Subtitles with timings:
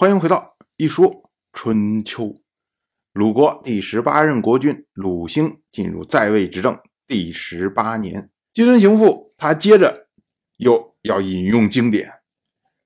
[0.00, 2.34] 欢迎回到一说春秋。
[3.12, 10.08] 鲁国第十八任国君鲁兴进入在位执政第十八年，季孙行父他接着
[10.56, 12.10] 又要引用经典，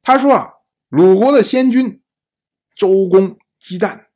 [0.03, 0.54] 他说啊，
[0.88, 2.03] 鲁国的先君
[2.74, 4.06] 周公姬旦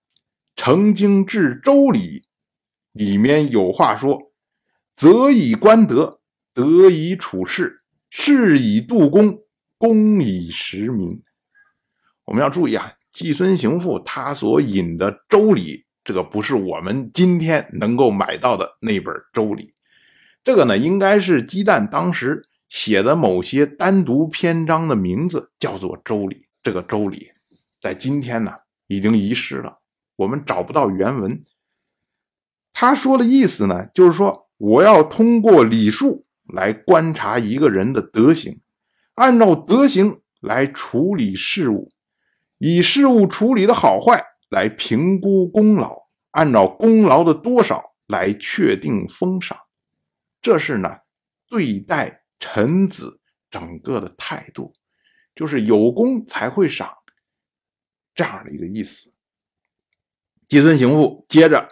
[0.57, 2.25] 曾经治周礼，
[2.91, 4.33] 里面有话说
[4.97, 6.21] ：“则以观德，
[6.53, 9.39] 德以处世，事以度公，
[9.79, 11.23] 公以实民。”
[12.29, 19.63] 我们要注意啊，季孙行父他所引的《周礼》，这个不是我们今天能够买到的那本《周礼》，
[20.45, 26.37] 这个呢，应该是姬旦当时写的某些单独篇章的名字，叫做《周礼》。
[26.63, 27.17] 这个《周礼》
[27.81, 28.53] 在今天呢
[28.89, 29.79] 已经遗失了，
[30.17, 31.43] 我们找不到原文。
[32.75, 38.61] 他说的意思呢，就是说我要通过礼数来观察一个人的德行，
[39.15, 41.91] 按照德行来处理事物。
[42.59, 49.57] 以事物处理的好坏来评估功劳，按照功劳的多少来确定封赏，
[50.43, 50.99] 这是呢
[51.49, 54.73] 对待臣子整个的态度，
[55.35, 56.93] 就是有功才会赏，
[58.15, 59.13] 这样的一个意思。
[60.47, 61.69] 季孙行父接着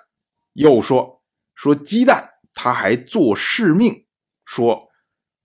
[0.53, 1.23] 又说
[1.55, 4.07] 说鸡蛋，他还做誓命，
[4.45, 4.89] 说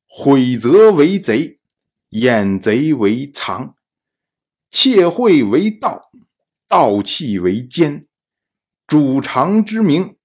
[0.06, 1.56] 毁则为贼，
[2.10, 3.76] 掩贼为藏。
[4.72, 6.10] 窃贿为盗，
[6.68, 8.08] 盗器为奸，
[8.88, 10.18] 主常之名，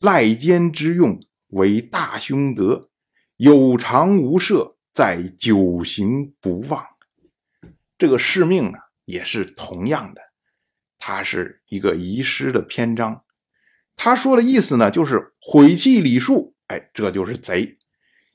[0.00, 2.90] 赖奸之用为大凶德。
[3.36, 6.84] 有常无赦，在九行不忘。
[7.96, 10.20] 这个誓命呢，也是同样的，
[10.98, 13.24] 它是一个遗失的篇章。
[13.96, 17.76] 他说的意思呢，就是毁弃礼数，哎，这就是贼；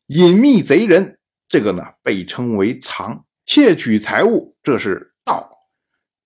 [0.07, 5.07] 隐秘贼人，这个呢被称为藏；窃取财物，这是。
[5.29, 5.67] 盗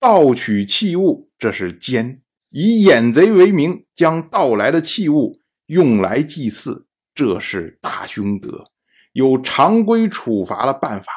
[0.00, 8.70] 盗取器物，这是奸；以掩贼为名，将盗来的器物用来祭祀，这是大凶德。
[9.12, 11.12] 有常规处罚的办法，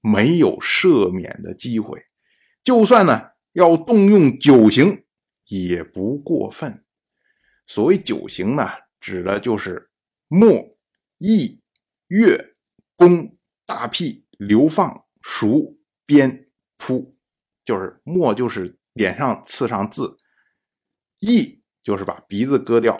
[0.00, 2.06] 没有赦免的机会。
[2.64, 5.04] 就算呢要动用九刑，
[5.48, 6.84] 也不过分。
[7.66, 8.66] 所谓九刑呢，
[9.00, 9.90] 指的就是
[10.28, 10.50] 墨、
[11.18, 11.60] 义、
[12.06, 12.52] 乐、
[12.96, 13.36] 公、
[13.66, 17.12] 大辟、流放、赎、鞭、扑。
[17.68, 20.16] 就是墨，就是脸上刺上字；
[21.18, 22.96] 义就是把鼻子割掉；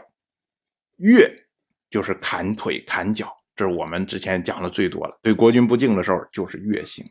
[0.97, 1.47] 月
[1.89, 3.34] 就是砍腿、砍脚。
[3.56, 5.19] 这是我们之前讲的最多了。
[5.23, 7.03] 对国君不敬的时候，就是月刑；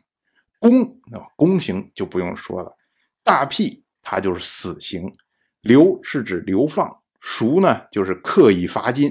[0.60, 2.70] 宫啊，宫刑就不用说了；
[3.24, 5.12] 大辟它就是死刑；
[5.62, 6.86] 流是指流放；
[7.18, 9.10] 赎呢就是刻意罚金；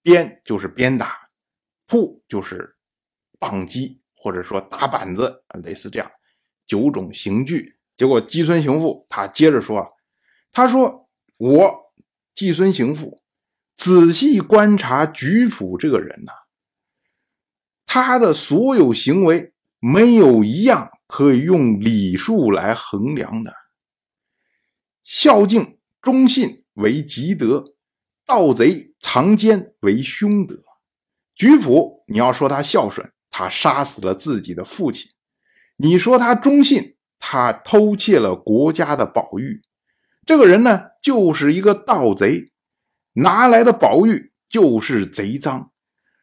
[0.00, 1.06] 鞭就是鞭打；
[1.86, 2.78] 扑就是
[3.38, 6.10] 棒击，或者说打板子，类似这样。
[6.66, 9.86] 九种刑具，结果季孙行父他接着说
[10.52, 11.92] ：“他说我
[12.34, 13.22] 季孙行父
[13.76, 16.32] 仔细观察举仆这个人呐，
[17.86, 23.54] 他的所有行为没有一样可以用礼数来衡量的。
[25.04, 27.76] 孝敬忠信为吉德，
[28.26, 30.56] 盗贼藏奸为凶德。
[31.34, 35.10] 举仆，你要说他孝顺，他杀死了自己的父亲。”
[35.76, 36.96] 你说他忠信，
[37.26, 39.62] 他偷窃了国家的宝玉，
[40.26, 42.52] 这个人呢就是一个盗贼，
[43.14, 45.70] 拿来的宝玉就是贼赃。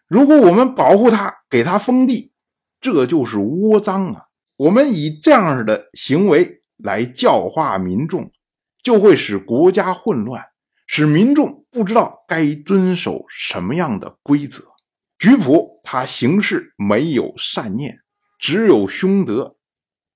[0.07, 2.34] 如果我们保护他，给他封地，
[2.79, 4.25] 这就是窝赃啊！
[4.57, 8.31] 我们以这样的行为来教化民众，
[8.84, 10.50] 就会使国家混乱，
[10.85, 14.66] 使民众不知道该遵守什么样的规则。
[15.17, 18.01] 举仆他行事没有善念。
[18.38, 19.56] 只有凶德，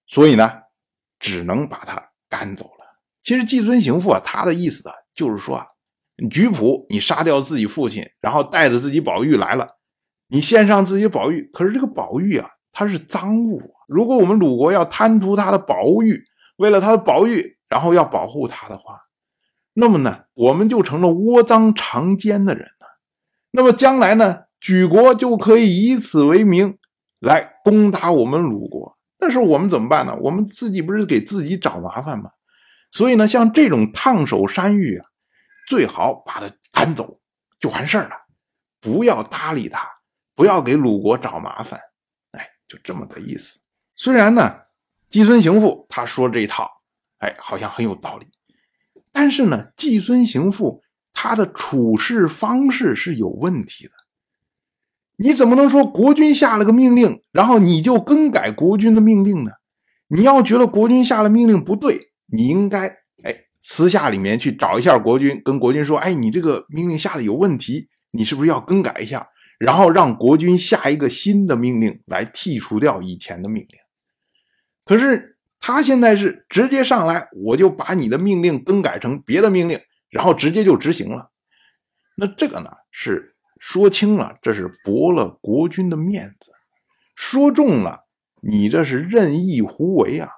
[0.08, 0.52] 所以呢，
[1.26, 2.86] 只能把他赶走了。
[3.24, 5.66] 其实季孙行父啊，他的意思啊，就是说啊，
[6.30, 9.68] 举仆你杀掉自己父亲，然后带着自己宝玉来了，
[10.28, 13.60] 你献上自己宝玉，可是这个宝玉啊，它是赃物。
[13.88, 16.24] 如果我们鲁国要贪图他的宝玉，
[16.58, 19.00] 为了他的宝玉，然后要保护他的话，
[19.74, 23.00] 那么呢，我们就成了窝赃藏奸的人了。
[23.50, 26.78] 那么将来呢，举国就可以以此为名。
[27.22, 28.95] 来攻打我们鲁国，
[29.26, 30.16] 这时候我们怎么办呢？
[30.22, 32.30] 我们自己不是给自己找麻烦吗？
[32.92, 35.06] 所以呢，像这种烫手山芋啊，
[35.68, 37.20] 最好把它赶走
[37.60, 38.12] 就完事儿了，
[38.80, 39.84] 不要搭理他，
[40.36, 41.80] 不要给鲁国找麻烦。
[42.34, 43.60] 哎，就这么个意思。
[43.96, 44.60] 虽然呢，
[45.10, 46.70] 季孙行父他说这一套，
[47.18, 48.28] 哎，好像很有道理，
[49.12, 50.84] 但是呢，季孙行父
[51.14, 53.94] 他的处事方式是有问题的。
[55.18, 59.52] 你怎么能说国君下了个命令，然后你就更改国君的命令呢？
[60.10, 62.88] 你要觉得国君下了命令不对，你应该
[63.24, 69.28] 哎私下里面去找一下国君，跟国君说，哎，你这个命令下的有问题，你是不是要更改一下？
[69.58, 73.70] 然后让国君下一个新的命令来剔除掉以前的命令。
[74.84, 79.80] 可是他现在是直接上来，我就把你的命令更改成别的命令，
[80.10, 81.32] 然后直接就执行了。
[82.18, 83.35] 那这个呢是
[83.68, 86.52] 说轻了，这是驳了国君的面子；
[87.16, 88.06] 说重了，
[88.44, 90.30] 你这是任意胡为啊！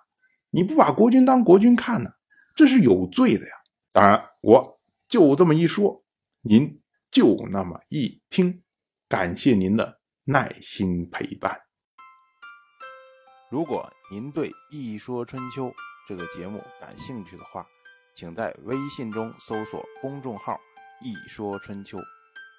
[0.50, 2.10] 你不把国君当国君看呢，
[2.56, 3.52] 这是有罪的呀。
[3.92, 4.80] 当然，我
[5.10, 6.06] 就这么一说，
[6.42, 6.82] 您
[7.12, 8.64] 就那么一听。
[9.10, 11.60] 感谢您的耐心陪伴。
[13.52, 15.66] 如果您对《一说春秋》
[16.08, 17.68] 这个节目感兴趣的话，
[18.16, 20.58] 请在微信中搜索公众号
[21.04, 22.00] “一说春秋”，